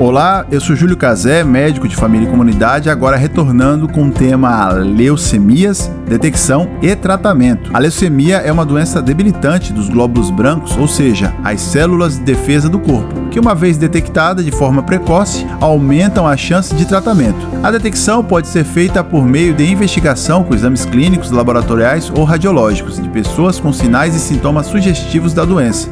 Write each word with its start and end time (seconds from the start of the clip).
Olá, 0.00 0.46
eu 0.48 0.60
sou 0.60 0.76
Júlio 0.76 0.96
Cazé, 0.96 1.42
médico 1.42 1.88
de 1.88 1.96
família 1.96 2.28
e 2.28 2.30
comunidade, 2.30 2.88
agora 2.88 3.16
retornando 3.16 3.88
com 3.88 4.04
o 4.04 4.12
tema 4.12 4.70
leucemias, 4.70 5.90
detecção 6.06 6.70
e 6.80 6.94
tratamento. 6.94 7.68
A 7.74 7.80
leucemia 7.80 8.36
é 8.36 8.52
uma 8.52 8.64
doença 8.64 9.02
debilitante 9.02 9.72
dos 9.72 9.88
glóbulos 9.88 10.30
brancos, 10.30 10.76
ou 10.76 10.86
seja, 10.86 11.34
as 11.42 11.60
células 11.60 12.16
de 12.16 12.22
defesa 12.22 12.68
do 12.68 12.78
corpo, 12.78 13.28
que 13.28 13.40
uma 13.40 13.56
vez 13.56 13.76
detectada 13.76 14.40
de 14.40 14.52
forma 14.52 14.84
precoce, 14.84 15.44
aumentam 15.60 16.28
a 16.28 16.36
chance 16.36 16.72
de 16.76 16.86
tratamento. 16.86 17.48
A 17.60 17.68
detecção 17.72 18.22
pode 18.22 18.46
ser 18.46 18.62
feita 18.62 19.02
por 19.02 19.26
meio 19.26 19.52
de 19.52 19.68
investigação 19.68 20.44
com 20.44 20.54
exames 20.54 20.84
clínicos, 20.84 21.32
laboratoriais 21.32 22.08
ou 22.14 22.22
radiológicos 22.22 23.02
de 23.02 23.08
pessoas 23.08 23.58
com 23.58 23.72
sinais 23.72 24.14
e 24.14 24.20
sintomas 24.20 24.66
sugestivos 24.66 25.34
da 25.34 25.44
doença 25.44 25.90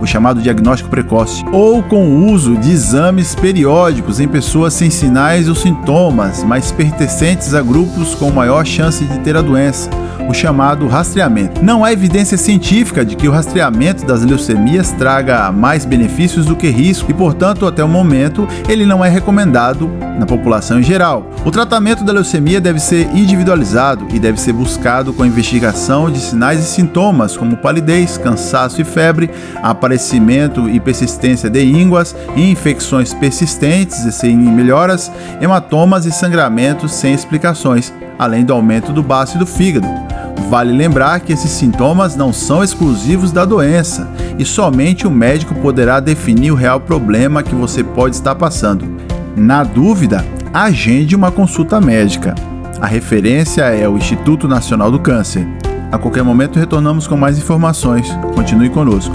o 0.00 0.06
chamado 0.06 0.40
diagnóstico 0.40 0.90
precoce, 0.90 1.44
ou 1.52 1.82
com 1.82 2.06
o 2.06 2.30
uso 2.30 2.56
de 2.56 2.70
exames 2.70 3.34
periódicos 3.34 4.20
em 4.20 4.28
pessoas 4.28 4.74
sem 4.74 4.90
sinais 4.90 5.48
ou 5.48 5.54
sintomas, 5.54 6.44
mas 6.44 6.72
pertencentes 6.72 7.54
a 7.54 7.62
grupos 7.62 8.14
com 8.14 8.30
maior 8.30 8.64
chance 8.64 9.04
de 9.04 9.18
ter 9.20 9.36
a 9.36 9.42
doença, 9.42 9.88
o 10.28 10.34
chamado 10.34 10.86
rastreamento. 10.86 11.64
Não 11.64 11.84
há 11.84 11.92
evidência 11.92 12.36
científica 12.36 13.04
de 13.04 13.16
que 13.16 13.28
o 13.28 13.32
rastreamento 13.32 14.04
das 14.04 14.22
leucemias 14.22 14.90
traga 14.92 15.50
mais 15.52 15.84
benefícios 15.84 16.46
do 16.46 16.56
que 16.56 16.68
risco 16.68 17.10
e, 17.10 17.14
portanto, 17.14 17.66
até 17.66 17.82
o 17.82 17.88
momento, 17.88 18.46
ele 18.68 18.84
não 18.84 19.04
é 19.04 19.08
recomendado 19.08 19.90
na 20.18 20.26
população 20.26 20.80
em 20.80 20.82
geral. 20.82 21.30
O 21.44 21.50
tratamento 21.50 22.04
da 22.04 22.12
leucemia 22.12 22.60
deve 22.60 22.80
ser 22.80 23.08
individualizado 23.14 24.06
e 24.12 24.18
deve 24.18 24.40
ser 24.40 24.52
buscado 24.52 25.12
com 25.12 25.22
a 25.22 25.26
investigação 25.26 26.10
de 26.10 26.18
sinais 26.18 26.60
e 26.60 26.64
sintomas 26.64 27.36
como 27.36 27.56
palidez, 27.56 28.18
cansaço 28.18 28.80
e 28.80 28.84
febre, 28.84 29.30
aparecimento 29.86 30.68
e 30.68 30.80
persistência 30.80 31.48
de 31.48 31.64
ínguas, 31.64 32.14
infecções 32.36 33.14
persistentes 33.14 34.04
e 34.04 34.10
sem 34.10 34.36
melhoras, 34.36 35.10
hematomas 35.40 36.04
e 36.06 36.12
sangramentos 36.12 36.92
sem 36.92 37.14
explicações, 37.14 37.92
além 38.18 38.44
do 38.44 38.52
aumento 38.52 38.92
do 38.92 39.02
baço 39.02 39.36
e 39.36 39.38
do 39.38 39.46
fígado. 39.46 39.86
Vale 40.50 40.72
lembrar 40.72 41.20
que 41.20 41.32
esses 41.32 41.50
sintomas 41.50 42.16
não 42.16 42.32
são 42.32 42.62
exclusivos 42.64 43.30
da 43.30 43.44
doença 43.44 44.08
e 44.38 44.44
somente 44.44 45.06
o 45.06 45.10
médico 45.10 45.54
poderá 45.54 46.00
definir 46.00 46.50
o 46.50 46.56
real 46.56 46.80
problema 46.80 47.42
que 47.42 47.54
você 47.54 47.82
pode 47.84 48.16
estar 48.16 48.34
passando. 48.34 48.84
Na 49.36 49.62
dúvida, 49.62 50.24
agende 50.52 51.14
uma 51.14 51.30
consulta 51.30 51.80
médica. 51.80 52.34
A 52.80 52.86
referência 52.86 53.62
é 53.62 53.88
o 53.88 53.96
Instituto 53.96 54.48
Nacional 54.48 54.90
do 54.90 54.98
Câncer. 54.98 55.46
A 55.92 55.98
qualquer 55.98 56.22
momento 56.22 56.58
retornamos 56.58 57.06
com 57.06 57.16
mais 57.16 57.38
informações. 57.38 58.08
Continue 58.34 58.68
conosco. 58.68 59.14